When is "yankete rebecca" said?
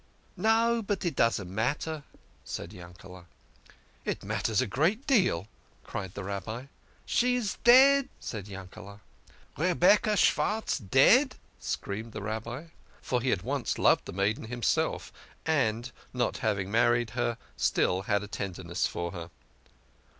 8.47-10.17